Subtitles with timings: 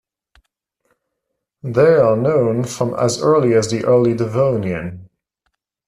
[1.61, 5.11] They are known from as early as the Early Devonian.